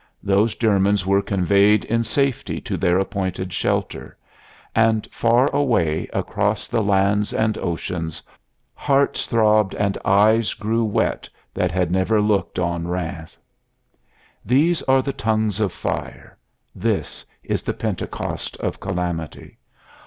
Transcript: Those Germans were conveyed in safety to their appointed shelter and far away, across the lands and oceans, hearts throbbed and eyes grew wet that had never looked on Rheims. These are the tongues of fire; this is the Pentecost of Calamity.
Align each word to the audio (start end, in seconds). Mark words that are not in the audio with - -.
Those 0.23 0.55
Germans 0.55 1.05
were 1.05 1.21
conveyed 1.21 1.85
in 1.85 2.03
safety 2.03 2.59
to 2.61 2.75
their 2.75 2.97
appointed 2.97 3.53
shelter 3.53 4.17
and 4.73 5.07
far 5.11 5.45
away, 5.53 6.07
across 6.11 6.67
the 6.67 6.81
lands 6.81 7.31
and 7.35 7.55
oceans, 7.59 8.23
hearts 8.73 9.27
throbbed 9.27 9.75
and 9.75 9.99
eyes 10.03 10.55
grew 10.55 10.83
wet 10.83 11.29
that 11.53 11.71
had 11.71 11.91
never 11.91 12.19
looked 12.19 12.57
on 12.57 12.87
Rheims. 12.87 13.37
These 14.43 14.81
are 14.89 15.03
the 15.03 15.13
tongues 15.13 15.59
of 15.59 15.71
fire; 15.71 16.35
this 16.73 17.23
is 17.43 17.61
the 17.61 17.73
Pentecost 17.75 18.57
of 18.57 18.79
Calamity. 18.79 19.59